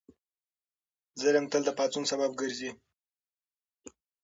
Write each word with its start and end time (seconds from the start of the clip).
ظلم 1.21 1.45
تل 1.51 1.61
د 1.65 1.69
پاڅون 1.77 2.03
سبب 2.11 2.31
ګرځي. 2.41 2.71